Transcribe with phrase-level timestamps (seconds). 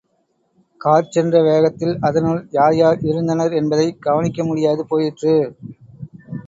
[0.81, 5.35] கார்சென்ற வேகத்தில் அதனுள் யார் யார் இருந்தனர் என்பதைக் கவனிக்கமுடியாது போயிற்று.